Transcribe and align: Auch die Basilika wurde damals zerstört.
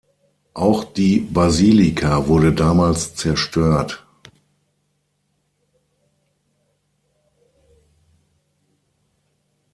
Auch 0.55 0.83
die 0.83 1.19
Basilika 1.19 2.25
wurde 2.25 2.53
damals 2.53 3.13
zerstört. 3.13 4.03